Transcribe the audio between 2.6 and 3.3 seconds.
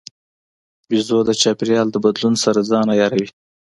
ځان عیاروي.